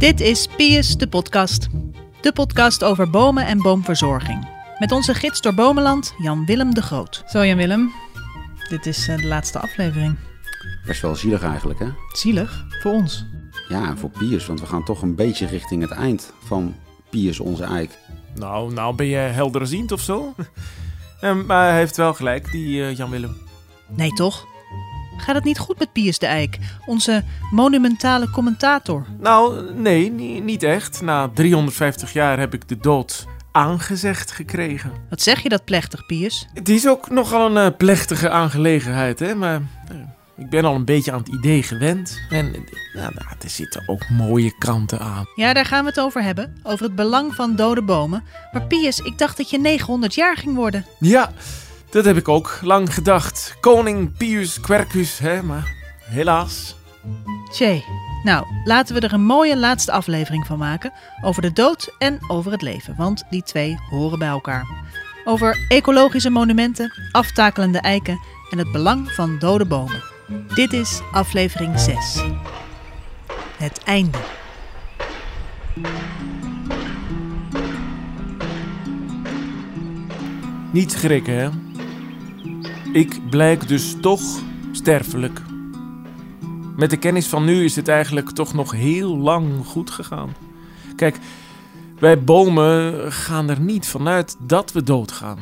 [0.00, 1.68] Dit is Pius de podcast.
[2.20, 4.48] De podcast over bomen en boomverzorging.
[4.78, 7.22] Met onze gids door Bomenland, Jan-Willem de Groot.
[7.26, 7.92] Zo Jan-Willem,
[8.68, 10.16] dit is eh, de laatste aflevering.
[10.86, 11.86] Best wel zielig eigenlijk, hè?
[12.12, 13.26] Zielig, voor ons.
[13.68, 16.74] Ja, en voor Piers, want we gaan toch een beetje richting het eind van
[17.10, 17.98] Piers, onze eik.
[18.34, 20.34] Nou, nou ben je helderziend of zo?
[21.20, 23.36] Ehm, maar hij heeft wel gelijk, die eh, Jan-Willem.
[23.88, 24.46] Nee toch?
[25.20, 29.06] Gaat het niet goed met Pius de Eik, onze monumentale commentator?
[29.18, 31.00] Nou, nee, ni- niet echt.
[31.02, 34.92] Na 350 jaar heb ik de dood aangezegd gekregen.
[35.10, 36.46] Wat zeg je dat plechtig, Pius?
[36.54, 39.34] Het is ook nogal een eh, plechtige aangelegenheid, hè?
[39.34, 39.54] Maar
[39.88, 39.96] eh,
[40.36, 42.18] ik ben al een beetje aan het idee gewend.
[42.30, 42.50] En
[42.94, 43.12] nou,
[43.42, 45.24] er zitten ook mooie kanten aan.
[45.34, 46.56] Ja, daar gaan we het over hebben.
[46.62, 48.24] Over het belang van dode bomen.
[48.52, 50.84] Maar Pius, ik dacht dat je 900 jaar ging worden.
[50.98, 51.32] Ja,
[51.90, 53.56] dat heb ik ook lang gedacht.
[53.60, 55.42] Koning Pius Quercus, hè?
[55.42, 56.76] Maar helaas.
[57.52, 57.84] Tjee.
[58.22, 60.92] Nou, laten we er een mooie laatste aflevering van maken.
[61.22, 62.94] Over de dood en over het leven.
[62.96, 64.66] Want die twee horen bij elkaar.
[65.24, 70.02] Over ecologische monumenten, aftakelende eiken en het belang van dode bomen.
[70.54, 72.22] Dit is aflevering 6.
[73.56, 74.18] Het einde.
[80.72, 81.48] Niet schrikken, hè?
[82.92, 84.22] Ik blijk dus toch
[84.72, 85.40] sterfelijk.
[86.76, 90.34] Met de kennis van nu is het eigenlijk toch nog heel lang goed gegaan.
[90.96, 91.18] Kijk,
[91.98, 95.38] wij bomen gaan er niet vanuit dat we doodgaan.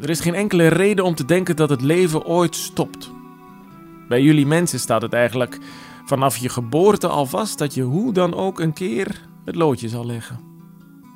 [0.00, 3.10] Er is geen enkele reden om te denken dat het leven ooit stopt.
[4.08, 5.58] Bij jullie mensen staat het eigenlijk
[6.04, 10.06] vanaf je geboorte al vast dat je hoe dan ook een keer het loodje zal
[10.06, 10.40] leggen.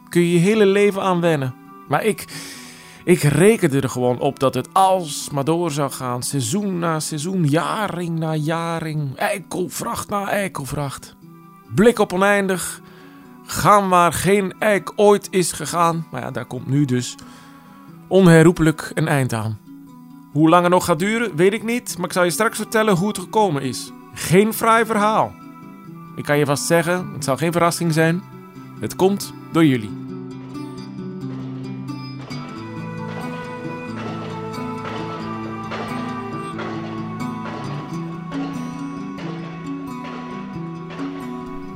[0.08, 1.54] Kun je je hele leven aan wennen.
[1.88, 2.24] Maar ik,
[3.08, 6.22] ik rekende er gewoon op dat het alsmaar door zou gaan.
[6.22, 11.16] Seizoen na seizoen, jaring na jaring, eikelvracht na eikelvracht.
[11.74, 12.80] Blik op oneindig,
[13.46, 16.06] gaan waar geen eik ooit is gegaan.
[16.10, 17.14] Maar ja, daar komt nu dus
[18.08, 19.58] onherroepelijk een eind aan.
[20.32, 22.96] Hoe lang het nog gaat duren, weet ik niet, maar ik zal je straks vertellen
[22.96, 23.92] hoe het gekomen is.
[24.14, 25.32] Geen fraai verhaal.
[26.16, 28.22] Ik kan je vast zeggen, het zal geen verrassing zijn.
[28.80, 30.07] Het komt door jullie.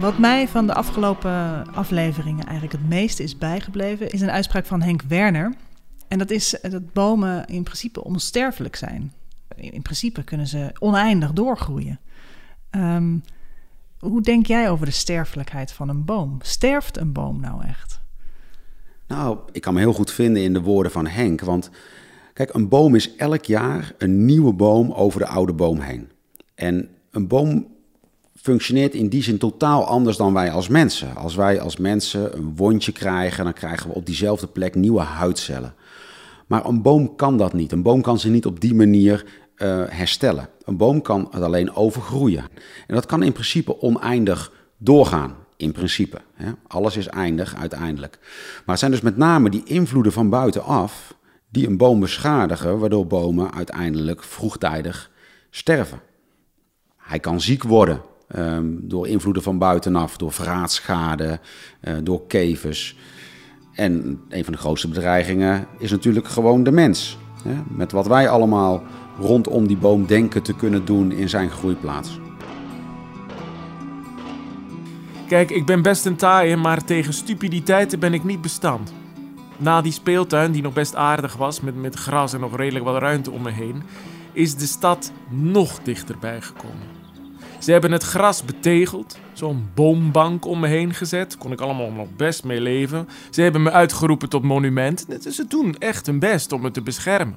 [0.03, 4.83] Wat mij van de afgelopen afleveringen eigenlijk het meeste is bijgebleven, is een uitspraak van
[4.83, 5.55] Henk Werner.
[6.09, 9.13] En dat is dat bomen in principe onsterfelijk zijn.
[9.57, 12.01] In in principe kunnen ze oneindig doorgroeien.
[12.71, 13.17] Ehm,
[13.99, 16.39] hoe denk jij over de sterfelijkheid van een boom?
[16.41, 18.01] Sterft een boom nou echt?
[19.07, 21.71] Nou, ik kan me heel goed vinden in de woorden van Henk, want
[22.33, 26.11] kijk, een boom is elk jaar een nieuwe boom over de oude boom heen.
[26.55, 27.72] En een boom
[28.43, 31.17] functioneert in die zin totaal anders dan wij als mensen.
[31.17, 35.75] Als wij als mensen een wondje krijgen, dan krijgen we op diezelfde plek nieuwe huidcellen.
[36.47, 37.73] Maar een boom kan dat niet.
[37.73, 40.49] Een boom kan ze niet op die manier eh, herstellen.
[40.65, 42.45] Een boom kan het alleen overgroeien.
[42.87, 45.37] En dat kan in principe oneindig doorgaan.
[45.57, 46.19] In principe.
[46.35, 46.53] Hè.
[46.67, 48.19] Alles is eindig uiteindelijk.
[48.21, 51.15] Maar het zijn dus met name die invloeden van buitenaf
[51.49, 55.11] die een boom beschadigen, waardoor bomen uiteindelijk vroegtijdig
[55.51, 56.01] sterven.
[56.97, 61.41] Hij kan ziek worden ehm, door invloeden van buitenaf, door vraatschade,
[61.81, 62.97] eh, door kevers.
[63.73, 67.19] En een van de grootste bedreigingen is natuurlijk gewoon de mens.
[67.45, 67.55] Hè?
[67.69, 68.83] Met wat wij allemaal
[69.19, 72.21] rondom die boom denken te kunnen doen in zijn groeiplaats.
[75.27, 78.93] Kijk, ik ben best een taaie, maar tegen stupiditeiten ben ik niet bestand.
[79.57, 83.03] Na die speeltuin, die nog best aardig was, met, met gras en nog redelijk wat
[83.03, 83.83] ruimte om me heen,
[84.33, 86.92] is de stad nog dichterbij gekomen.
[87.63, 92.09] Ze hebben het gras betegeld, zo'n boombank om me heen gezet, kon ik allemaal nog
[92.17, 93.09] best mee leven.
[93.31, 95.07] Ze hebben me uitgeroepen tot monument.
[95.31, 97.37] Ze doen echt hun best om me te beschermen.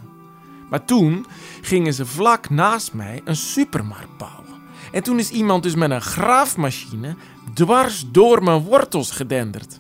[0.69, 1.25] Maar toen
[1.61, 4.61] gingen ze vlak naast mij een supermarkt bouwen.
[4.91, 7.15] En toen is iemand dus met een graafmachine
[7.53, 9.79] dwars door mijn wortels gedenderd.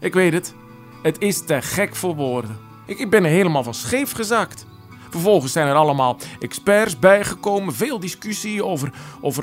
[0.00, 0.54] Ik weet het,
[1.02, 2.58] het is te gek voor woorden.
[2.86, 4.66] Ik, ik ben er helemaal van scheef gezakt.
[5.14, 8.92] Vervolgens zijn er allemaal experts bijgekomen, veel discussie over,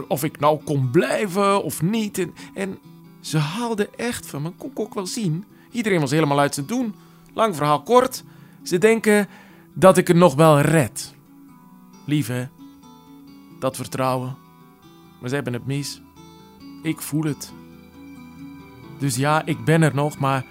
[0.07, 2.27] of ik nou kon blijven of niet.
[2.53, 2.79] En,
[3.19, 5.45] ze haalden echt van me, kon ik ook wel zien.
[5.71, 6.95] Iedereen was helemaal uit zijn doen.
[7.33, 8.23] Lang verhaal kort,
[8.63, 9.27] ze denken
[9.73, 11.15] dat ik het nog wel red.
[12.05, 12.45] Lief hè,
[13.59, 14.37] dat vertrouwen.
[15.19, 16.01] Maar ze hebben het mis.
[16.83, 17.51] Ik voel het.
[18.99, 20.45] Dus ja, ik ben er nog, maar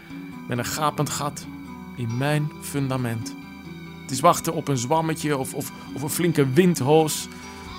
[0.48, 1.46] met een gapend gat
[1.96, 3.38] in mijn fundament.
[4.10, 7.28] Het is wachten op een zwammetje of, of, of een flinke windhoos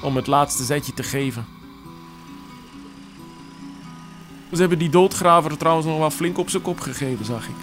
[0.03, 1.45] om het laatste zetje te geven.
[4.53, 7.55] Ze hebben die doodgraver trouwens nog wel flink op zijn kop gegeven, zag ik.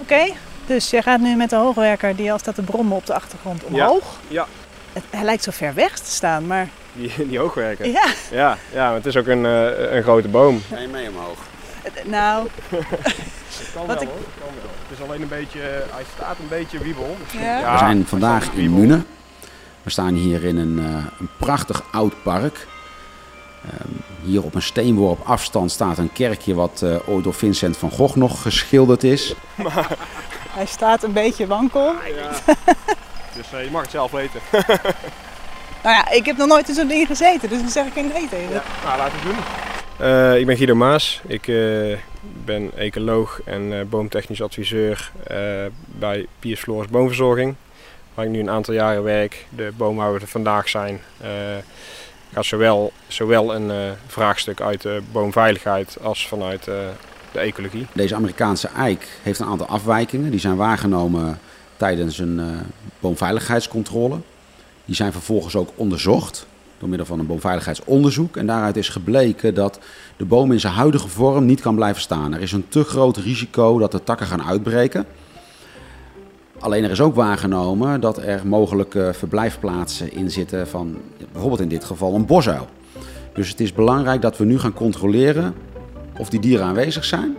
[0.00, 0.32] Oké,
[0.66, 3.64] dus jij gaat nu met de hoogwerker die al staat te brommen op de achtergrond
[3.64, 4.18] omhoog.
[4.28, 4.46] ja.
[4.92, 7.86] Het, hij lijkt zo ver weg te staan, maar Die, die hoogwerker.
[7.86, 10.62] ja, Ja, ja, het is ook een, eh, een grote boom.
[10.68, 11.38] Ga je mee omhoog?
[11.82, 12.48] Het- nou,
[13.74, 14.70] Kan Wat ik- hoor, kan wel.
[14.88, 17.16] Het is alleen een beetje, eh, hij staat een beetje wiebel.
[17.30, 17.58] Ja.
[17.58, 18.78] Ja, We zijn vandaag in wiebel.
[18.78, 19.02] Mune.
[19.82, 22.66] We staan hier in een, eh, een prachtig oud park.
[23.64, 23.88] Ehm,
[24.30, 28.16] hier op een steenworp afstand staat een kerkje wat eh, ooit door Vincent van Gogh
[28.16, 29.34] nog geschilderd is.
[30.58, 31.94] hij staat een beetje wankel.
[32.16, 32.30] Ja.
[33.36, 34.40] Dus eh, je mag het zelf weten.
[35.82, 38.10] Nou ja, ik heb nog nooit in zo'n ding gezeten, dus dan zeg ik geen
[38.14, 38.52] nee tegen.
[38.52, 39.44] Ja, nou, laten we het doen.
[40.00, 41.20] Eh, ik ben Guido Maas.
[41.26, 41.96] Ik eh,
[42.44, 45.10] ben ecoloog en eh, boomtechnisch adviseur
[45.98, 47.54] bij Piers Floris Boomverzorging.
[48.14, 49.46] Waar ik nu een aantal jaren werk.
[49.56, 51.00] De bomen waar we er vandaag zijn
[52.32, 56.64] gaat zowel, zowel een vraagstuk uit de boomveiligheid als vanuit
[57.32, 57.86] de ecologie.
[57.92, 60.30] Deze Amerikaanse eik heeft een aantal afwijkingen.
[60.30, 61.38] Die zijn waargenomen
[61.76, 62.40] tijdens een
[63.00, 64.18] boomveiligheidscontrole.
[64.84, 66.46] Die zijn vervolgens ook onderzocht
[66.80, 68.36] door middel van een boomveiligheidsonderzoek.
[68.36, 69.78] En daaruit is gebleken dat
[70.16, 72.34] de boom in zijn huidige vorm niet kan blijven staan.
[72.34, 75.06] Er is een te groot risico dat de takken gaan uitbreken.
[76.58, 80.96] Alleen er is ook waargenomen dat er mogelijke verblijfplaatsen in zitten van
[81.32, 82.68] bijvoorbeeld in dit geval een bosuil.
[83.34, 85.54] Dus het is belangrijk dat we nu gaan controleren
[86.18, 87.36] of die dieren aanwezig zijn.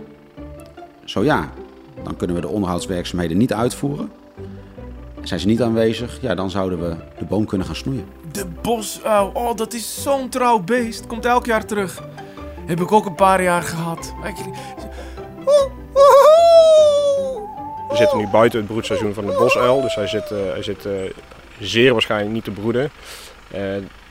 [1.04, 1.52] Zo ja,
[2.04, 4.10] dan kunnen we de onderhoudswerkzaamheden niet uitvoeren.
[5.22, 8.06] Zijn ze niet aanwezig, ja, dan zouden we de boom kunnen gaan snoeien.
[8.32, 11.06] De bosuil, oh, dat is zo'n trouw beest.
[11.06, 12.02] Komt elk jaar terug.
[12.66, 14.14] Heb ik ook een paar jaar gehad.
[17.88, 19.80] We zitten nu buiten het broedseizoen van de bosuil.
[19.80, 20.92] Dus hij zit, eh, hij zit eh,
[21.60, 22.90] zeer waarschijnlijk niet te broeden.
[23.52, 23.60] Eh,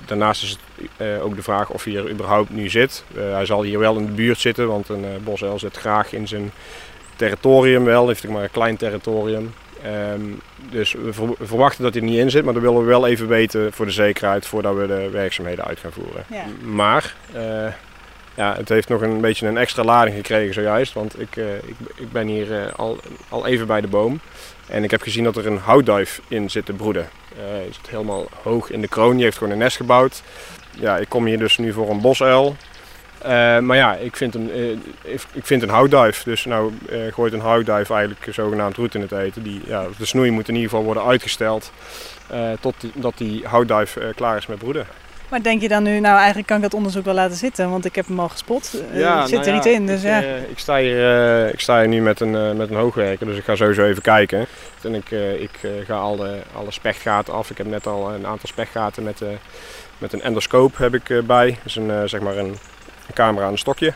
[0.05, 0.59] daarnaast is het
[0.97, 3.03] eh, ook de vraag of hij er überhaupt nu zit.
[3.13, 6.27] Hij zal hier wel in de buurt zitten, want een eh, bosuil zit graag in
[6.27, 6.51] zijn
[7.15, 8.07] territorium wel.
[8.07, 9.53] Heeft maar een klein territorium.
[9.83, 10.21] Ehm,
[10.69, 12.85] dus we ver- we verwachten dat hij er niet in zit, maar dat willen we
[12.85, 16.23] wel even weten voor de zekerheid voordat we de werkzaamheden uit gaan voeren.
[16.29, 16.43] Ja.
[16.63, 17.73] Maar eh,
[18.35, 21.75] ja, het heeft nog een beetje een extra lading gekregen zojuist, want ik, eh, ik,
[21.95, 22.97] ik ben hier eh, al,
[23.29, 24.19] al even bij de boom.
[24.67, 27.09] En ik heb gezien dat er een houtduif in zit te broeden.
[27.35, 30.21] Hij zit helemaal hoog in de kroon, die heeft gewoon een nest gebouwd.
[30.79, 32.55] Ja, ik kom hier dus nu voor een bosuil.
[33.23, 36.23] Eh, maar ja, ik vind, een, eh, ik- vind een houtduif.
[36.23, 39.43] Dus nou eh, gooit een houtduif eigenlijk zogenaamd roet in het eten.
[39.43, 41.71] Die, ja, de snoei moet in ieder geval worden uitgesteld
[42.29, 44.85] eh, tot die, dat die houtduif klaar is met broeden.
[45.29, 47.85] Maar denk je dan nu, nou eigenlijk kan ik dat onderzoek wel laten zitten, want
[47.85, 48.71] ik heb hem al gespot.
[48.71, 50.19] Het zit nou er niet in, dus ik, ja.
[50.49, 53.55] ik, sta hier, ik sta hier nu met een, met een hoogwerker, dus ik ga
[53.55, 54.45] sowieso even kijken.
[54.83, 57.49] En ik, ik ga alle, alle spechtgaten af.
[57.49, 59.21] Ik heb net al een aantal spechtgaten met,
[59.97, 61.57] met een endoscoop heb ik, bij.
[61.65, 62.55] Is een, zeg maar een,
[63.11, 63.93] een camera aan een stokje.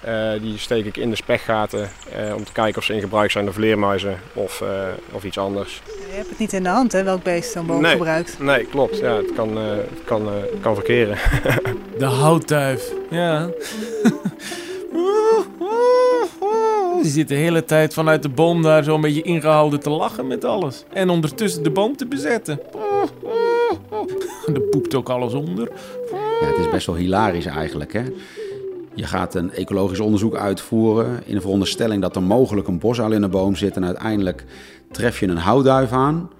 [0.00, 3.30] Eh, die steek ik in de spechtgaten eh, om te kijken of ze in gebruik
[3.30, 4.68] zijn door vleermuizen of, eh,
[5.12, 5.82] of iets anders.
[5.86, 7.92] Je hebt het niet in de hand, hè, welk beest zo'n boom Nee.
[7.92, 8.38] gebruikt.
[8.38, 8.98] Nee, klopt.
[8.98, 11.16] Ja, het kan, eh, het kan, eh, het kan verkeren.
[11.98, 12.92] de houtduif.
[13.10, 13.48] Ja.
[17.02, 20.26] Die zit de hele tijd vanuit de boom daar zo een beetje ingehouden te lachen
[20.26, 20.84] met alles.
[20.92, 22.60] En ondertussen de boom te bezetten.
[24.54, 25.68] Er poept ook alles onder.
[26.40, 27.92] Ja, het is best wel hilarisch eigenlijk.
[27.92, 28.02] Hè?
[28.96, 33.20] Je gaat een ecologisch onderzoek uitvoeren in de veronderstelling dat er mogelijk een bosuil in
[33.20, 33.76] de boom zit.
[33.76, 34.44] En uiteindelijk
[34.90, 36.30] tref je een houtduif aan.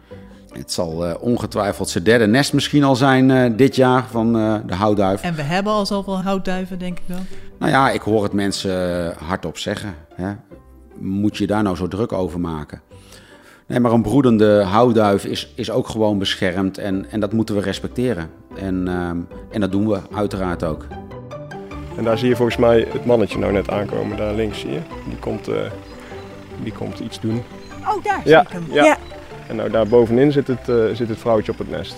[0.52, 4.54] Het zal eh, ongetwijfeld zijn derde nest misschien al zijn eh, dit jaar van eh,
[4.66, 5.22] de houtduif.
[5.22, 7.18] En we hebben al zoveel houtduiven, denk ik wel.
[7.58, 9.94] Nou ja, ik hoor het mensen hardop zeggen.
[10.14, 10.32] Hè?
[10.98, 12.80] Moet je daar nou zo druk over maken?
[13.66, 17.60] Nee, maar een broedende houtduif is, is ook gewoon beschermd en, en dat moeten we
[17.60, 18.30] respecteren.
[18.56, 19.18] En, ehm,
[19.50, 20.86] en dat doen we uiteraard ook.
[21.96, 24.80] En daar zie je volgens mij het mannetje nou net aankomen, daar links zie je.
[25.08, 25.54] Die komt, eh,
[26.62, 27.42] die komt iets doen.
[27.88, 28.66] Oh, daar Ja, zie ik hem.
[28.74, 28.84] ja.
[28.84, 28.96] Ja.
[29.48, 31.94] En nou daar bovenin zit het, eh, zit het vrouwtje op het nest.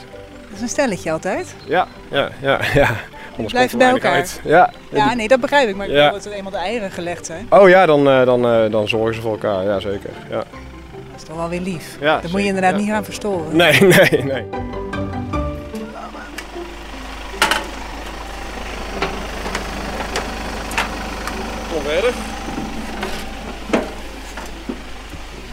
[0.48, 1.54] dat is een stelletje altijd.
[1.66, 2.88] Ja, ja, ja, ja.
[3.36, 4.12] Anders blijven bij elkaar.
[4.12, 4.40] Uit.
[4.44, 4.70] Ja.
[4.92, 5.76] Ja, nee, dat begrijp ik.
[5.76, 6.08] Maar ik Ja.
[6.08, 9.20] als er eenmaal de eieren gelegd zijn, Oh ja, dan, eh, dan, dan zorgen ze
[9.20, 9.64] voor elkaar.
[9.64, 10.10] Ja, zeker.
[10.30, 10.36] Ja.
[10.36, 10.46] dat
[11.16, 11.96] is toch wel weer lief.
[12.00, 12.78] Ja, dat moet je inderdaad ja.
[12.78, 13.56] niet gaan verstoren.
[13.56, 14.44] Nee, nee, nee.
[21.88, 22.14] Het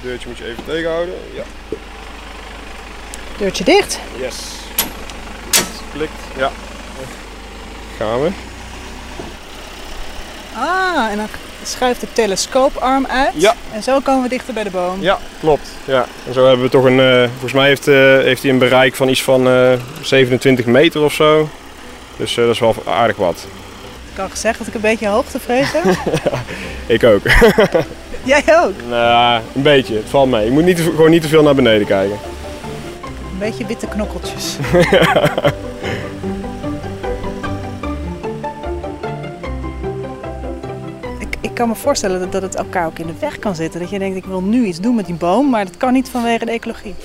[0.01, 1.13] deurtje moet je even tegenhouden.
[1.33, 1.43] Ja.
[3.37, 3.99] Deurtje dicht.
[4.19, 4.35] Yes.
[5.55, 6.11] Het klikt.
[6.37, 6.51] Ja.
[7.97, 8.29] Gaan we.
[10.55, 11.27] Ah, en dan
[11.63, 13.33] schuift de telescooparm uit.
[13.35, 13.55] Ja.
[13.73, 15.01] En zo komen we dichter bij de boom.
[15.01, 15.69] Ja, klopt.
[15.85, 16.05] Ja.
[16.27, 18.95] En zo hebben we toch een, eh, volgens mij heeft, eh, heeft hij een bereik
[18.95, 21.49] van iets van eh, 27 meter of zo.
[22.17, 23.47] Dus eh, dat is wel aardig wat.
[24.15, 25.83] Ik had gezegd dat ik een beetje hoogtevrees heb.
[26.95, 27.21] Ik ook.
[28.23, 28.73] Jij ook.
[28.89, 29.95] nou, een beetje.
[29.95, 30.45] Het valt mee.
[30.45, 32.17] Je moet niet, gewoon niet te veel naar beneden kijken.
[33.31, 34.55] Een beetje witte knokkeltjes.
[41.55, 43.79] ik, kan me voorstellen dat, dat het elkaar ook in de weg kan zitten.
[43.79, 46.09] Dat je denkt, ik wil nu iets doen met die boom, maar dat kan niet
[46.09, 46.95] vanwege de ecologie.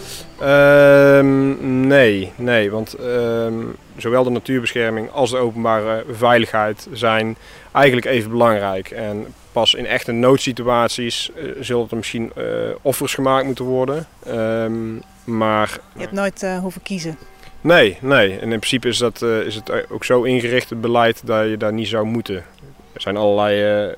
[0.40, 3.54] Ehm, nee, nee, want ehm,
[3.96, 7.36] zowel de natuurbescherming als de openbare veiligheid zijn
[7.72, 8.90] eigenlijk even belangrijk.
[8.90, 12.44] En pas in echte noodsituaties eh, zullen er misschien eh,
[12.82, 14.06] offers gemaakt moeten worden.
[14.26, 17.18] Ehm, maar Je hebt nooit eh, hoeven kiezen.
[17.60, 18.38] nee, nee.
[18.38, 21.72] En in principe is, dat, is het ook zo ingericht, het beleid, dat je daar
[21.72, 22.44] niet zou moeten.
[22.92, 23.96] Er zijn allerlei eh,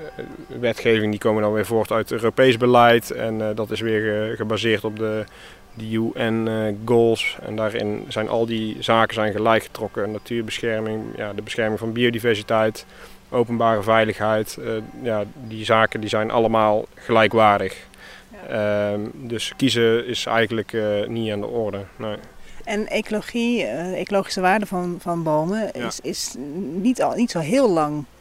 [0.60, 3.10] wetgevingen die komen dan weer voort uit Europees beleid.
[3.10, 5.24] En eh, dat is weer ge- gebaseerd op de,
[5.74, 7.36] de UN-goals.
[7.42, 10.10] en daarin zijn al die zaken zijn gelijk getrokken.
[10.10, 12.86] Natuurbescherming, ja, de bescherming van biodiversiteit,
[13.30, 14.56] openbare veiligheid.
[14.64, 14.70] eh,
[15.02, 17.86] ja, die zaken die zijn allemaal gelijkwaardig.
[18.48, 21.78] Ehm, dus kiezen is eigenlijk eh, niet aan de orde.
[21.96, 22.16] Nee.
[22.64, 25.86] En ecologie, eh, de ecologische waarde van, van bomen Ja.
[25.86, 26.34] is, is
[26.72, 28.11] niet, al, niet zo heel lang eh, eh,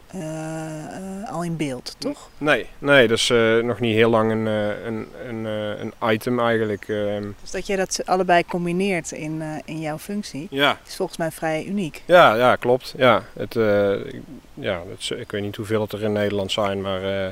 [1.31, 2.29] al in beeld, toch?
[2.37, 6.13] Nee, nee, dat is eh, nog niet heel lang een, eh, een, een, eh, een
[6.13, 6.85] item eigenlijk.
[6.87, 7.23] ehm.
[7.41, 10.77] Dus dat je dat allebei combineert in, eh, in jouw functie, ja.
[10.87, 12.01] is volgens mij vrij uniek.
[12.05, 12.93] Ja, ja, klopt.
[12.97, 14.21] Ja, het, eh, ik-
[14.53, 14.81] ja
[15.17, 17.27] ik weet niet hoeveel het er in Nederland zijn, maar eh,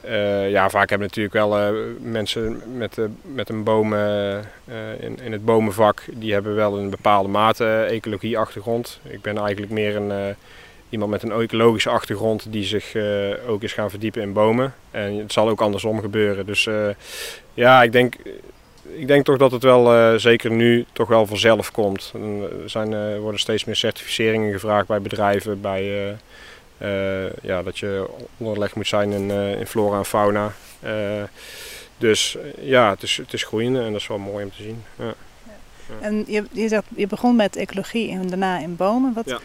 [0.00, 4.42] eh, ja, vaak hebben natuurlijk wel eh, mensen met, eh, met een boom eh, eh,
[5.00, 9.00] in, in het bomenvak, die hebben wel een bepaalde mate eh, ecologie-achtergrond.
[9.02, 10.34] Ik ben eigenlijk meer een, eh,
[10.90, 14.74] iemand met een ecologische achtergrond die zich eh, ook is gaan verdiepen in bomen.
[14.90, 16.46] En het zal ook andersom gebeuren.
[16.46, 16.88] Dus eh,
[17.54, 18.16] ja, ik denk,
[18.94, 22.12] ik denk toch dat het wel, eh, zeker nu, toch wel vanzelf komt.
[22.62, 26.16] Er zijn, worden steeds meer certificeringen gevraagd bij bedrijven, bij,
[27.42, 30.52] ja, dat je onderlegd moet zijn in, in flora en fauna.
[31.98, 34.84] Dus ja, het is, het is groeiende en dat is wel mooi om te zien.
[34.98, 35.14] Ja.
[36.00, 39.12] En je, je, zegt, je begon met ecologie en daarna in bomen.
[39.12, 39.38] Wat, Ja.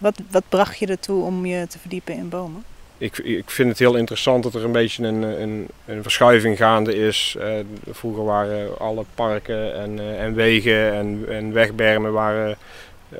[0.00, 2.64] Wat, wat bracht je ertoe om je te verdiepen in bomen?
[2.98, 6.96] Ik, ik vind het heel interessant dat er een beetje een, een, een verschuiving gaande
[6.96, 7.36] is.
[7.40, 7.48] Eh,
[7.90, 12.56] vroeger waren alle parken en, eh, en wegen en, en wegbermen waren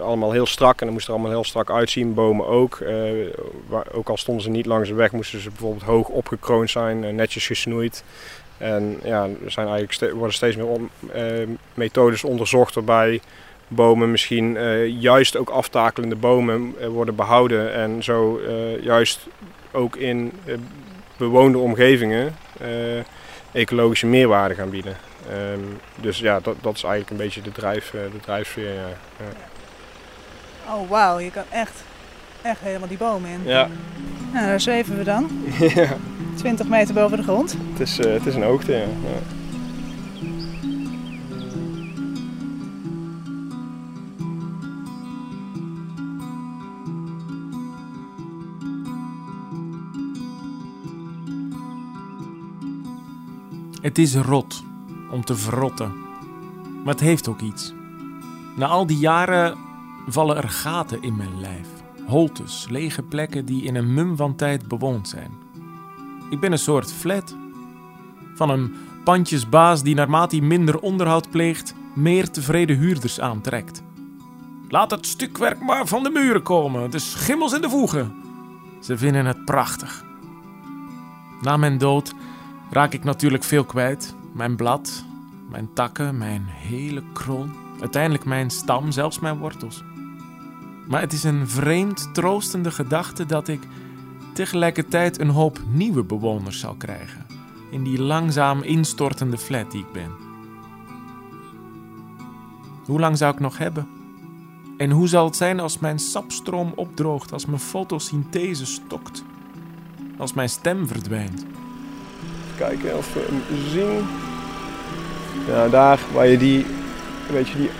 [0.00, 2.14] allemaal heel strak en dat moest er allemaal heel strak uitzien.
[2.14, 2.80] Bomen ook.
[2.80, 2.94] Eh,
[3.92, 7.46] ook al stonden ze niet langs de weg, moesten ze bijvoorbeeld hoog opgekroond zijn, netjes
[7.46, 8.04] gesnoeid.
[8.58, 10.90] En ja, er zijn eigenlijk worden steeds meer on-
[11.74, 13.20] methodes onderzocht waarbij
[13.68, 19.26] bomen misschien eh, juist ook aftakelende bomen eh, worden behouden en zo eh, juist
[19.70, 20.32] ook in
[21.16, 22.34] bewoonde omgevingen
[23.52, 24.96] ecologische meerwaarde gaan bieden.
[25.30, 25.60] Ehm,
[25.96, 28.72] dus ja, dat, dat is eigenlijk een beetje de, drijf, de drijfveer.
[28.72, 28.88] Ja.
[29.18, 30.74] Ja.
[30.74, 31.84] Oh wauw, je kan echt,
[32.42, 33.40] echt helemaal die bomen in.
[33.44, 33.68] Ja.
[34.32, 35.30] Nou, daar zweven we dan.
[35.74, 35.96] ja,
[36.36, 37.56] 20 meter boven de grond.
[37.72, 38.72] het is, het is een hoogte.
[38.72, 38.86] Ja.
[53.86, 54.64] Het is rot
[55.10, 55.94] om te verrotten.
[56.84, 57.72] Maar het heeft ook iets.
[58.56, 59.56] Na al die jaren
[60.06, 61.68] vallen er gaten in mijn lijf.
[62.06, 65.30] Holtes, lege plekken die in een mum van tijd bewoond zijn.
[66.30, 67.36] Ik ben een soort flat.
[68.34, 68.74] Van een
[69.04, 73.82] pandjesbaas die naarmate hij minder onderhoud pleegt, meer tevreden huurders aantrekt.
[74.68, 78.14] Laat het stukwerk maar van de muren komen, de schimmels in de voegen.
[78.80, 80.04] Ze vinden het prachtig.
[81.40, 82.14] Na mijn dood
[82.70, 84.14] raak ik natuurlijk veel kwijt.
[84.32, 85.04] Mijn blad,
[85.50, 87.54] mijn takken, mijn hele kroon.
[87.80, 89.82] Uiteindelijk mijn stam, zelfs mijn wortels.
[90.88, 93.60] Maar het is een vreemd troostende gedachte dat ik
[94.34, 97.26] tegelijkertijd een hoop nieuwe bewoners zal krijgen.
[97.70, 100.10] In die langzaam instortende flat die ik ben.
[102.84, 103.88] Hoe lang zou ik nog hebben?
[104.76, 109.24] En hoe zal het zijn als mijn sapstroom opdroogt, als mijn fotosynthese stokt?
[110.18, 111.46] Als mijn stem verdwijnt?
[112.56, 114.08] Kijken of we hem zien.
[115.48, 116.66] Ja, daar waar je die,
[117.30, 117.70] weet je, die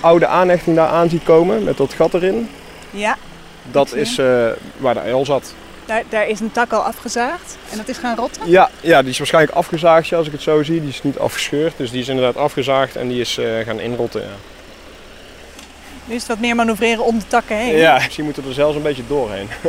[0.00, 2.48] oude aanhechting daar aan ziet komen met dat gat erin.
[2.90, 3.16] Ja,
[3.70, 5.54] Dat is eh, waar de uil zat.
[5.86, 8.50] daar, daar is een tak al afgezaagd en dat is gaan rotten.
[8.50, 10.80] Ja, ja, die is waarschijnlijk afgezaagd als ik het zo zie.
[10.80, 14.20] Die is niet afgescheurd, dus die is inderdaad afgezaagd en die is eh, gaan inrotten.
[14.20, 14.26] Ja.
[16.04, 17.76] Nu is het wat meer manoeuvreren om de takken heen.
[17.76, 19.48] ja, misschien moeten we er zelfs een beetje doorheen.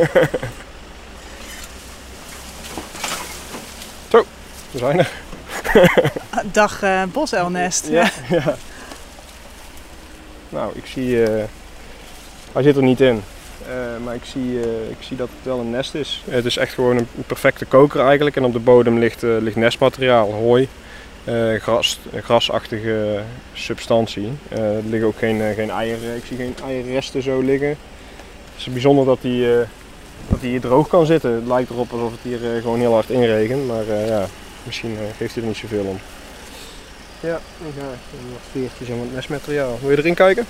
[4.70, 5.10] we zijn er.
[6.52, 7.88] Dag uh, boselnest.
[7.88, 8.56] Ja, ja.
[10.48, 11.08] Nou, ik zie...
[11.08, 11.42] Uh,
[12.52, 13.22] hij zit er niet in.
[13.68, 14.60] Uh, maar ik zie,
[14.90, 16.22] ik zie dat het wel een nest is.
[16.30, 18.36] Het is echt gewoon een perfecte koker eigenlijk.
[18.36, 19.22] En op de bodem ligt,
[19.54, 20.68] nestmateriaal, hooi.
[21.58, 23.20] gras, grasachtige
[23.52, 24.32] substantie.
[24.48, 26.16] er liggen ook geen, geen eieren.
[26.16, 27.68] Ik zie geen eierresten zo liggen.
[27.68, 27.76] Het
[28.56, 29.46] is bijzonder dat die,
[30.28, 31.32] dat die hier droog kan zitten.
[31.32, 33.66] Het lijkt erop alsof het hier gewoon heel hard inregent.
[33.66, 34.26] Maar ja,
[34.70, 35.98] Misschien uh, geeft hij er niet zoveel om.
[37.20, 37.84] Ja, ik ga
[38.30, 39.78] nog veertjes en wat nestmateriaal.
[39.80, 40.46] Wil je erin kijken?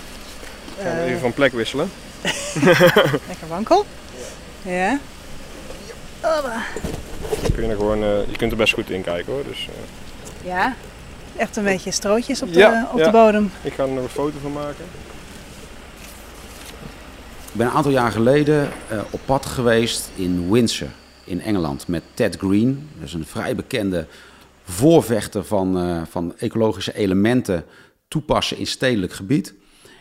[0.82, 1.90] Gaan we uh, even van plek wisselen.
[3.28, 3.84] Lekker wankel.
[4.62, 4.98] Ja.
[6.22, 6.62] ja.
[7.54, 9.44] Kun je, er gewoon, uh, je kunt er best goed in kijken hoor.
[9.48, 9.68] Dus,
[10.44, 10.74] ja,
[11.36, 13.04] echt een beetje strootjes op, de, ja, op ja.
[13.04, 13.52] de bodem.
[13.62, 14.84] Ik ga er nog een foto van maken.
[17.52, 18.72] Ik ben een aantal jaar geleden
[19.10, 20.88] op pad geweest in Windsor
[21.30, 22.88] in Engeland met Ted Green.
[23.02, 24.06] Is een vrij bekende
[24.62, 27.64] voorvechter van, uh, van ecologische elementen
[28.08, 29.54] toepassen in stedelijk gebied.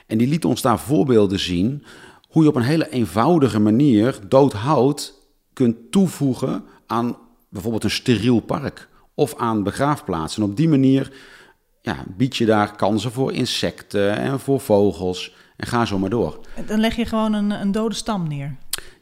[0.07, 1.83] En die liet ons daar voorbeelden zien
[2.29, 5.13] hoe je op een hele eenvoudige manier dood hout
[5.53, 7.17] kunt toevoegen aan
[7.49, 10.43] bijvoorbeeld een steriel park of aan begraafplaatsen.
[10.43, 11.11] En op die manier
[11.81, 16.39] ja, bied je daar kansen voor insecten en voor vogels en ga zo maar door.
[16.65, 18.55] Dan leg je gewoon een, een dode stam neer.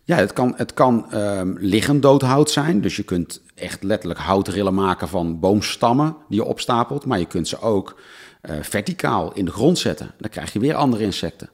[0.08, 2.82] Ja, het kan, het kan um, liggend doodhout zijn.
[2.82, 7.06] Dus je kunt echt letterlijk houtrillen maken van boomstammen die je opstapelt.
[7.06, 8.00] Maar je kunt ze ook
[8.42, 10.12] uh, verticaal in de grond zetten.
[10.18, 11.50] Dan krijg je weer andere insecten.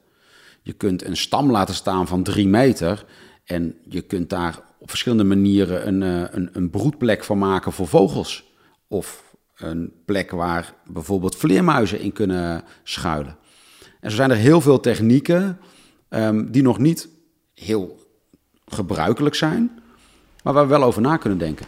[0.62, 3.06] Je kunt een stam laten staan van drie meter.
[3.46, 7.88] En je kunt daar op verschillende manieren een, uh, een, een broedplek van maken voor
[7.88, 8.52] vogels.
[8.88, 13.38] Of een plek waar bijvoorbeeld vleermuizen in kunnen schuilen.
[14.00, 15.60] En zo zijn er heel veel technieken
[16.10, 17.10] um, die nog niet
[17.54, 18.02] heel
[18.74, 19.80] gebruikelijk zijn,
[20.44, 21.66] maar waar we wel over na kunnen denken.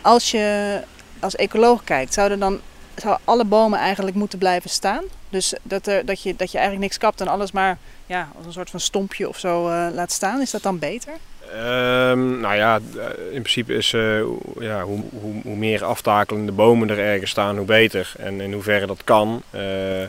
[0.00, 0.80] Als je
[1.20, 2.60] als ecoloog kijkt, zouden dan
[2.94, 5.04] zou alle bomen eigenlijk moeten blijven staan?
[5.28, 8.46] Dus dat, er, dat, je, dat je eigenlijk niks kapt en alles maar ja, als
[8.46, 10.40] een soort van stompje of zo uh, laat staan.
[10.40, 11.12] Is dat dan beter?
[11.54, 14.22] Um, nou ja, eh, in principe is uh,
[14.58, 18.12] ja, hoe, hoe, hoe, meer aftakelende bomen er ergens staan, hoe beter.
[18.18, 20.02] En in hoeverre dat kan, uh,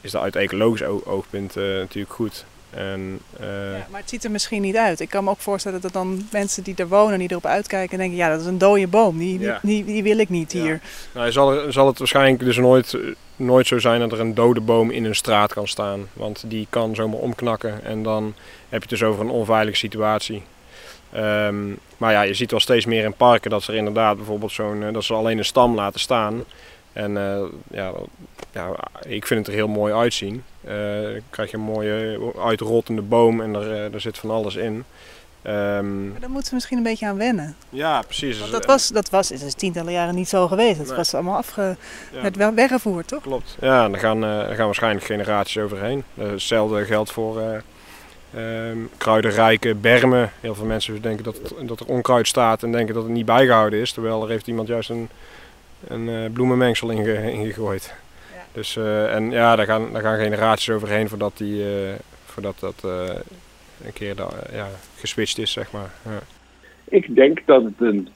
[0.00, 2.44] is dat uit ecologisch oogpunt natuurlijk goed.
[2.70, 3.78] En, uh...
[3.78, 5.00] ja, maar het ziet er misschien niet uit.
[5.00, 8.16] Ik kan me ook voorstellen dat dan mensen die er wonen, die erop uitkijken, denken:
[8.16, 9.18] ja, dat is een dode boom.
[9.18, 9.60] Die, ja.
[9.62, 10.80] die, die, wil ik niet hier.
[11.12, 12.98] Nou, zal, zal het waarschijnlijk dus nooit,
[13.36, 16.08] nooit zo zijn dat er een dode boom in een straat kan staan.
[16.12, 18.24] Want die kan zomaar omknakken en dan
[18.68, 20.42] heb je het dus over een onveilige situatie.
[21.16, 24.82] Um, maar ja, je ziet wel steeds meer in parken dat ze inderdaad bijvoorbeeld zo'n,
[24.82, 26.44] eh, dat ze alleen een stam laten staan.
[26.96, 27.92] En uh, ja,
[28.52, 28.74] ja,
[29.06, 30.44] ik vind het er heel mooi uitzien.
[30.68, 34.84] Uh, dan krijg je een mooie uitrottende boom en er, er zit van alles in.
[35.46, 37.56] Um, maar daar moeten we misschien een beetje aan wennen.
[37.68, 38.38] Ja, precies.
[38.38, 40.78] Want dat was, dat was is tientallen jaren niet zo geweest.
[40.78, 41.76] Het was allemaal afge,
[42.38, 42.54] ja.
[42.54, 43.22] weggevoerd, toch?
[43.22, 43.56] Klopt.
[43.60, 46.04] Ja, en daar gaan, uh, gaan waarschijnlijk generaties overheen.
[46.14, 50.30] Hetzelfde geldt voor uh, um, kruidenrijke bermen.
[50.40, 53.80] Heel veel mensen denken dat, dat er onkruid staat en denken dat het niet bijgehouden
[53.80, 53.92] is.
[53.92, 55.08] Terwijl er heeft iemand juist een,
[55.88, 57.94] een uh, bloemenmengsel ingegooid.
[58.52, 61.94] Dus, uh, en ja, daar gaan, daar gaan generaties overheen voordat, die, uh,
[62.24, 63.08] voordat dat uh,
[63.84, 64.14] een keer
[64.52, 65.90] ja, geswitcht is, zeg maar.
[66.04, 66.20] Ja.
[66.88, 68.08] Ik denk dat het een,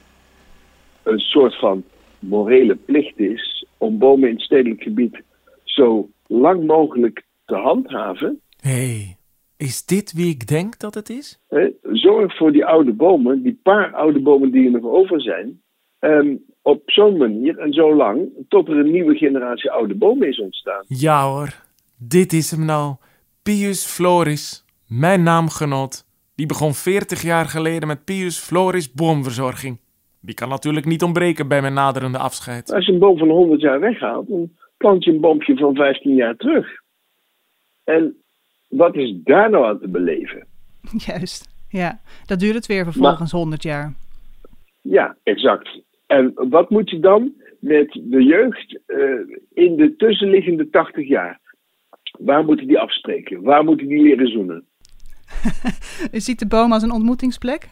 [1.03, 1.83] een soort van
[2.19, 5.21] morele plicht is om bomen in het stedelijk gebied
[5.63, 8.41] zo lang mogelijk te handhaven.
[8.59, 9.17] Hé, hey,
[9.57, 11.39] is dit wie ik denk dat het is?
[11.91, 15.61] Zorg voor die oude bomen, die paar oude bomen die er nog over zijn.
[15.99, 20.39] Um, op zo'n manier en zo lang tot er een nieuwe generatie oude bomen is
[20.39, 20.83] ontstaan.
[20.87, 21.53] Ja hoor,
[21.97, 22.95] dit is hem nou.
[23.43, 26.09] Pius Floris, mijn naamgenoot.
[26.35, 29.79] Die begon 40 jaar geleden met Pius Floris boomverzorging.
[30.21, 32.73] Die kan natuurlijk niet ontbreken bij mijn naderende afscheid.
[32.73, 36.15] Als je een boom van 100 jaar weghaalt, dan plant je een boompje van 15
[36.15, 36.67] jaar terug.
[37.83, 38.15] En
[38.69, 40.47] wat is daar nou aan te beleven?
[41.07, 41.99] Juist, ja.
[42.25, 43.93] Dat duurt het weer vervolgens 100 jaar.
[44.81, 45.81] Ja, exact.
[46.11, 51.39] En wat moet je dan met de jeugd uh, in de tussenliggende 80 jaar?
[52.19, 53.41] Waar moeten die afspreken?
[53.41, 54.65] Waar moeten die leren zoenen?
[56.15, 57.69] U ziet de boom als een ontmoetingsplek?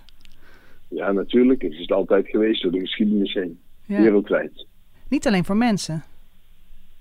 [0.89, 1.61] Ja, natuurlijk.
[1.61, 3.59] Het is het altijd geweest door de geschiedenis heen.
[3.85, 4.01] Ja.
[4.01, 4.65] Wereldwijd.
[5.09, 6.03] Niet alleen voor mensen?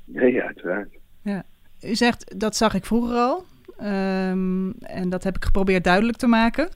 [0.05, 0.99] Nee, uiteraard.
[1.23, 1.45] Ja.
[1.83, 3.45] U zegt, dat zag ik vroeger al.
[3.83, 6.69] Um, en dat heb ik geprobeerd duidelijk te maken.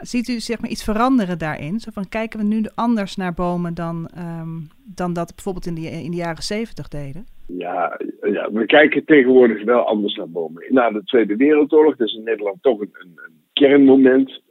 [0.00, 1.80] Ziet u zeg maar iets veranderen daarin?
[1.80, 5.80] Zo van kijken we nu anders naar bomen dan, um, dan dat bijvoorbeeld in de,
[5.80, 7.26] in de jaren zeventig deden?
[7.46, 10.64] Ja, ja, we kijken tegenwoordig wel anders naar bomen.
[10.68, 14.42] Na de Tweede Wereldoorlog, is in Nederland toch een, een, een kernmoment,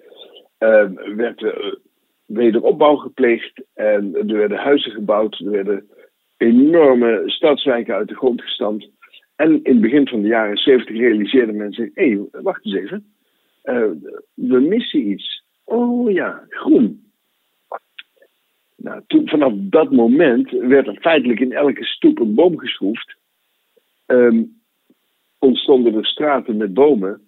[0.59, 1.51] uh, werd uh,
[2.25, 5.89] wederopbouw gepleegd en er werden huizen gebouwd, er werden
[6.37, 8.89] enorme stadswijken uit de grond gestampt.
[9.35, 13.14] En in het begin van de jaren 70 realiseerden mensen: hé, hey, wacht eens even,
[13.65, 13.91] uh,
[14.33, 15.43] we missen iets.
[15.63, 17.03] Oh ja, groen.
[18.75, 23.15] Nou, vanaf dat moment werd er feitelijk in elke stoep een boom geschroefd.
[24.07, 24.61] Um,
[25.39, 27.21] ontstonden er straten met bomen,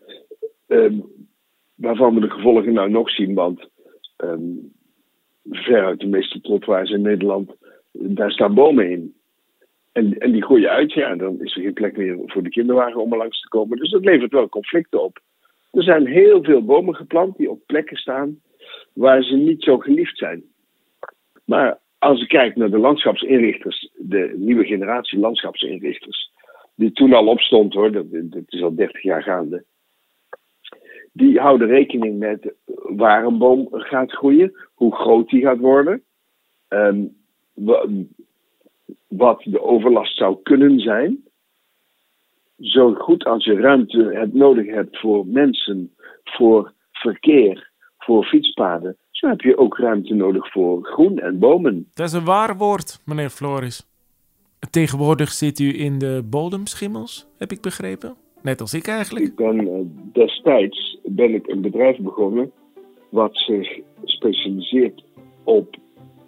[0.67, 1.03] um,
[1.75, 3.69] waarvan we de gevolgen nou nog zien, want
[4.17, 4.73] um,
[5.49, 7.51] veruit de meeste trottoirs in Nederland,
[7.91, 9.15] daar staan bomen in.
[9.91, 13.01] En, en die groeien uit, ja, dan is er geen plek meer voor de kinderwagen
[13.01, 13.77] om er langs te komen.
[13.77, 15.19] Dus dat levert wel conflicten op.
[15.71, 18.41] Er zijn heel veel bomen geplant die op plekken staan
[18.93, 20.43] waar ze niet zo geliefd zijn.
[21.45, 26.31] Maar als ik kijk naar de landschapsinrichters, de nieuwe generatie landschapsinrichters,
[26.75, 28.05] die toen al opstond hoor, dat,
[28.47, 29.63] is al 30 jaar gaande,
[31.11, 32.53] die houden rekening met
[32.83, 36.03] waar een boom gaat groeien, hoe groot die gaat worden,
[36.69, 37.15] um,
[39.07, 41.26] wat de overlast zou kunnen zijn.
[42.57, 45.93] Zo goed als je ruimte hebt nodig hebt voor mensen,
[46.23, 51.87] voor verkeer, voor fietspaden, zo heb je ook ruimte nodig voor groen en bomen.
[51.93, 53.87] Dat is een waar woord, meneer Floris.
[54.69, 58.15] Tegenwoordig zit u in de bodemschimmels, heb ik begrepen.
[58.41, 59.25] Net als ik eigenlijk.
[59.25, 59.73] Ik ben, uh,
[60.13, 62.51] destijds ben ik een bedrijf begonnen
[63.09, 65.03] wat zich specialiseert
[65.43, 65.75] op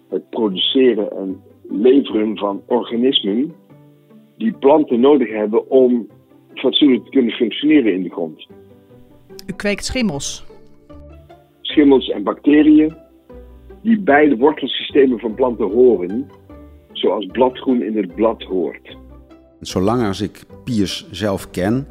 [0.08, 3.54] het produceren en leveren van organismen
[4.36, 6.08] die planten nodig hebben om
[6.54, 8.46] fatsoenlijk te kunnen functioneren in de grond.
[9.46, 10.44] U kweekt schimmels?
[11.60, 12.94] Schimmels en bacteriën
[13.82, 16.30] die bij de wortelsystemen van planten horen,
[16.92, 18.96] zoals bladgroen in het blad hoort.
[19.60, 21.86] Zolang als ik Piers zelf ken,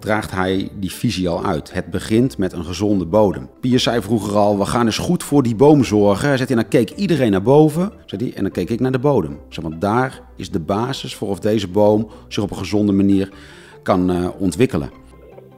[0.00, 1.72] draagt hij die visie al uit.
[1.72, 3.48] Het begint met een gezonde bodem.
[3.60, 6.28] Piers zei vroeger al, we gaan eens goed voor die boom zorgen.
[6.28, 8.92] Hij zei, en dan keek iedereen naar boven zei hij, en dan keek ik naar
[8.92, 9.38] de bodem.
[9.48, 13.32] Zei, want daar is de basis voor of deze boom zich op een gezonde manier
[13.82, 14.90] kan uh, ontwikkelen.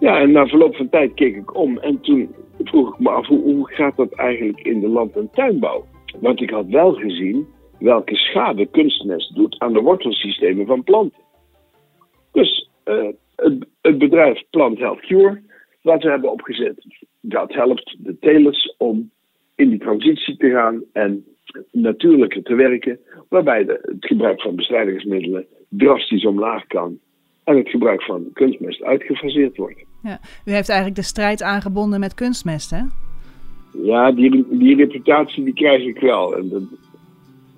[0.00, 3.26] Ja, en na verloop van tijd keek ik om en toen vroeg ik me af,
[3.26, 5.84] hoe, hoe gaat dat eigenlijk in de land- en tuinbouw?
[6.20, 7.46] Want ik had wel gezien
[7.78, 11.22] welke schade kunstmest doet aan de wortelsystemen van planten.
[12.32, 13.16] Dus het,
[13.80, 15.42] het, bedrijf Plant Health Cure,
[15.82, 16.87] wat we hebben opgezet,
[17.20, 19.10] dat helpt de telers om
[19.54, 21.24] in die transitie te gaan en
[21.70, 26.98] natuurlijker te werken, waarbij de, het gebruik van bestrijdingsmiddelen drastisch omlaag kan
[27.44, 29.85] en het gebruik van kunstmest uitgefaseerd wordt.
[30.02, 30.20] Ja.
[30.44, 32.80] U heeft eigenlijk de strijd aangebonden met kunstmest, hè?
[33.83, 36.37] Ja, die, die reputatie die krijg ik wel.
[36.37, 36.62] En, dat,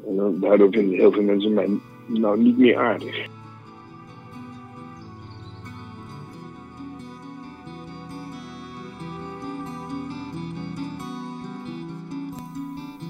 [0.07, 1.69] en daardoor vinden heel veel mensen mij
[2.07, 3.27] nou niet meer aardig.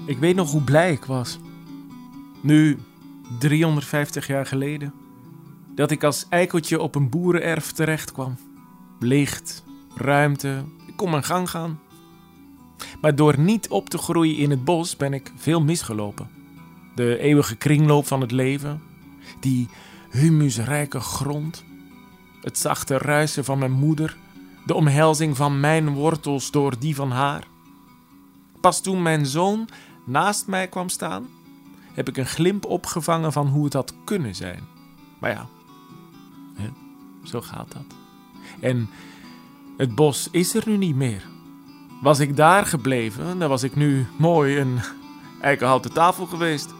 [0.05, 1.39] Ik weet nog hoe blij ik was.
[2.41, 2.77] Nu,
[3.39, 5.06] 350 jaar geleden.
[5.77, 8.37] Dat ik als eikeltje op een boerenerf terecht kwam.
[8.99, 9.63] Licht,
[9.95, 11.79] ruimte, ik kon mijn gang gaan.
[13.01, 16.29] Maar door niet op te groeien in het bos ben ik veel misgelopen.
[16.95, 18.81] De eeuwige kringloop van het leven,
[19.39, 19.67] die
[20.09, 21.65] humusrijke grond,
[22.41, 24.17] het zachte ruisen van mijn moeder,
[24.65, 27.47] de omhelzing van mijn wortels door die van haar.
[28.61, 29.69] Pas toen mijn zoon
[30.05, 31.27] naast mij kwam staan,
[31.93, 34.63] heb ik een glimp opgevangen van hoe het had kunnen zijn.
[35.19, 35.47] Maar ja,
[37.27, 37.95] zo gaat dat.
[38.59, 38.89] En
[39.77, 41.21] het bos is er nu niet meer.
[42.01, 44.79] Was ik daar gebleven, dan was ik nu mooi een
[45.41, 46.73] eikenhouten tafel geweest.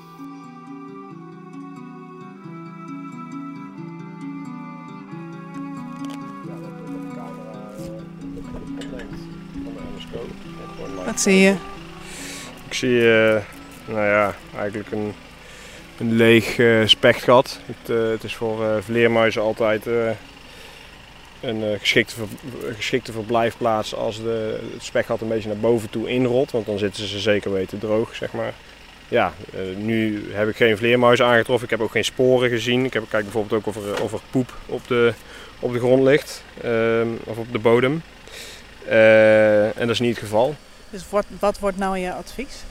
[11.06, 11.56] Wat zie je?
[12.66, 13.42] Ik zie, uh,
[13.86, 15.14] nou ja, eigenlijk een,
[15.98, 17.60] een leeg uh, spechtgat.
[17.66, 19.86] Het, uh, het, is voor vleermuizen altijd
[21.42, 22.28] een geschikte, ver,
[22.76, 26.52] geschikte verblijfplaats als de, het spechtgat een beetje naar boven toe inrolt.
[26.52, 28.54] Want dan zitten ze zeker weten droog, zeg maar.
[29.08, 29.34] Ja,
[29.78, 31.64] nu heb ik geen vleermuizen aangetroffen.
[31.64, 32.86] Ik heb ook geen sporen gezien.
[32.86, 35.14] Ik heb, kijk bijvoorbeeld ook of er, of er poep op de,
[35.60, 36.44] op de grond ligt.
[36.62, 38.02] Ehm, of op de bodem.
[38.88, 40.56] en dat is niet het geval.
[40.90, 42.64] Dus wat, wat wordt nou je advies?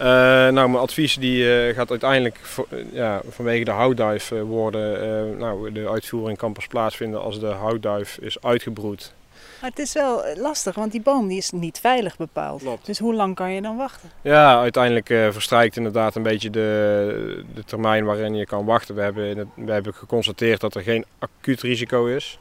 [0.00, 5.38] Uh, nou, mijn advies die, uh, gaat uiteindelijk voor, uh, ja, vanwege de houtduif worden.
[5.38, 9.12] nou, de uitvoering kan pas plaatsvinden als de houtduif is uitgebroed.
[9.60, 12.60] Maar het is wel lastig, want die boom die is niet veilig bepaald.
[12.60, 12.86] Klopt.
[12.86, 14.10] Dus hoe lang kan je dan wachten?
[14.22, 18.94] Ja, uiteindelijk verstrijkt inderdaad een beetje de, de termijn waarin je kan wachten.
[18.94, 22.38] We hebben, we hebben geconstateerd dat er geen acuut risico is.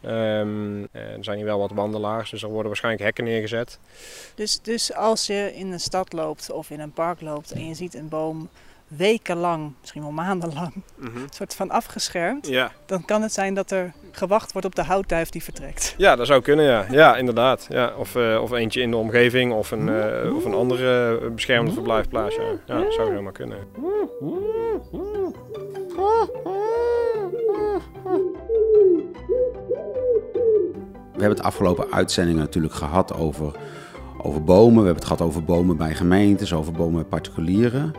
[0.00, 3.78] Ehm, er zijn hier wel wat wandelaars, dus er worden waarschijnlijk hekken neergezet.
[4.34, 7.74] Dus, dus als je in een stad loopt of in een park loopt en je
[7.74, 8.48] ziet een boom
[8.88, 12.72] wekenlang, misschien wel maandenlang, een soort van afgeschermd, Ja.
[12.86, 15.94] dan kan het zijn dat er gewacht wordt op de houtduif die vertrekt.
[15.96, 16.86] ja, dat zou kunnen, ja.
[16.90, 17.66] Ja, inderdaad.
[17.68, 17.92] Ja.
[17.96, 21.72] Of, eh, of eentje in de omgeving of een, eh, of een andere eh, beschermde
[21.72, 22.34] verblijfplaats.
[22.36, 23.58] Ja, ja dat zou zomaar kunnen.
[31.12, 33.56] We hebben het afgelopen uitzendingen natuurlijk gehad over,
[34.22, 34.78] over bomen.
[34.78, 37.92] We hebben het gehad over bomen bij gemeentes, over bomen bij particulieren.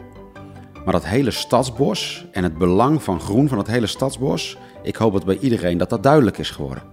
[0.86, 5.14] Maar dat hele stadsbos en het belang van groen van het hele stadsbos, ik hoop
[5.14, 6.84] dat bij iedereen dat dat duidelijk is geworden.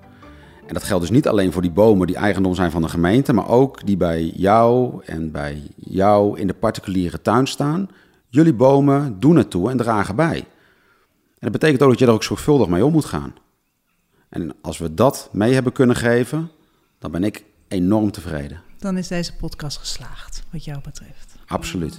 [0.67, 3.33] En dat geldt dus niet alleen voor die bomen die eigendom zijn van de gemeente,
[3.33, 7.89] maar ook die bij jou en bij jou in de particuliere tuin staan.
[8.29, 10.45] Jullie bomen doen het toe en dragen bij.
[11.47, 13.35] Dat betekent ook dat je er ook zorgvuldig mee om moet gaan.
[14.29, 16.51] En als we dat mee hebben kunnen geven,
[16.99, 18.63] dan ben ik enorm tevreden.
[18.79, 21.37] Dan is deze podcast geslaagd, wat jou betreft.
[21.47, 21.99] Absoluut.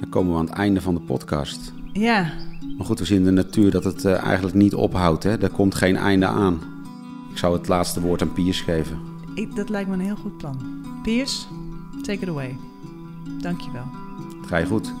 [0.00, 1.72] Dan komen we aan het einde van de podcast.
[1.92, 2.32] Ja,
[2.76, 5.22] Maar goed, we zien in de natuur dat het eh, eigenlijk niet ophoudt.
[5.22, 5.42] Hè?
[5.42, 6.60] Er komt geen einde aan.
[7.30, 8.98] Ik zou het laatste woord aan Piers geven.
[9.34, 10.84] ik, dat lijkt me een heel goed plan.
[11.02, 11.46] Piers,
[12.02, 12.56] take it away.
[13.40, 13.84] Dankjewel.
[14.46, 14.92] Ga je goed.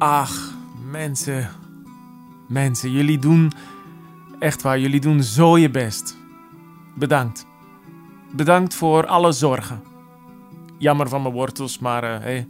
[0.00, 0.52] Ach,
[0.90, 1.50] mensen.
[2.48, 3.52] Mensen, jullie doen.
[4.38, 6.16] Echt waar, jullie doen zo je best.
[6.94, 7.46] Bedankt.
[8.32, 9.82] Bedankt voor alle zorgen.
[10.78, 12.48] Jammer van mijn wortels, maar eh, hey,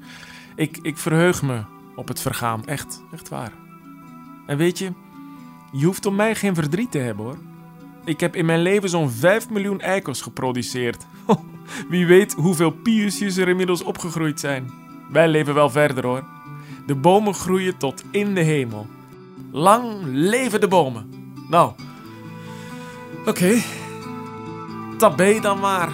[0.55, 1.63] ik, ik verheug me
[1.97, 2.67] op het vergaan.
[2.67, 3.53] Echt, echt waar.
[4.47, 4.93] En weet je,
[5.73, 7.39] je hoeft om mij geen verdriet te hebben hoor.
[8.05, 11.07] Ik heb in mijn leven zo'n 5 miljoen eikels geproduceerd.
[11.89, 14.71] Wie weet hoeveel piusjes er inmiddels opgegroeid zijn.
[15.13, 16.39] Wij leven wel verder hoor.
[16.87, 18.87] De bomen groeien tot in de hemel.
[19.53, 21.11] Lang leven de bomen.
[21.49, 21.73] Nou,
[23.27, 23.62] oké.
[24.99, 25.93] Tabé dan maar.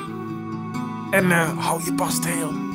[1.11, 2.66] En eh, hou je past heel.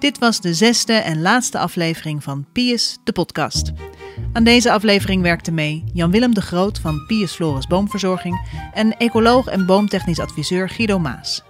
[0.00, 3.72] Dit was de zesde en laatste aflevering van Pius, de podcast.
[4.32, 8.40] Aan deze aflevering werkten mee Jan-Willem de Groot van Pius Floris Boomverzorging
[8.74, 11.42] en ecoloog en boomtechnisch adviseur Guido Maas.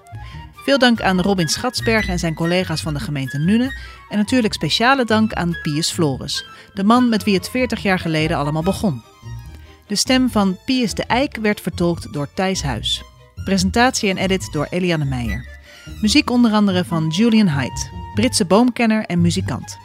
[0.55, 3.81] Veel dank aan Robin Schatsberg en zijn collega's van de gemeente Nune.
[4.09, 8.37] En natuurlijk speciale dank aan Pius Floris, de man met wie het 40 jaar geleden
[8.37, 9.03] allemaal begon.
[9.87, 13.03] De stem van Pius de Eik werd vertolkt door Thijs Huis.
[13.45, 15.59] Presentatie en edit door Eliane Meijer.
[16.01, 19.79] Muziek onder andere van Julian Haidt, Britse boomkenner en muzikant.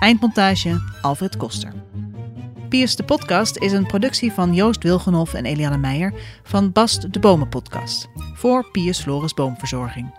[0.00, 1.72] Eindmontage Alfred Koster.
[2.68, 7.18] Piers de Podcast is een productie van Joost Wilgenhoff en Eliane Meijer van Bast de
[7.18, 10.14] Bomen Podcast voor Piers Floris Boomverzorging.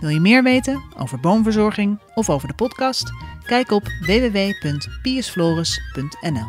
[0.00, 3.12] Wil je meer weten over boomverzorging of over de podcast?
[3.46, 6.46] Kijk op www.piersfloris.nl.